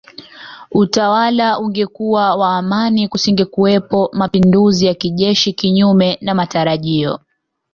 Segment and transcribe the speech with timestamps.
[0.71, 7.19] Utawala ungekuwa wa amani kusingekuwepo mapinduzi ya kijeshi Kinyume na matarajio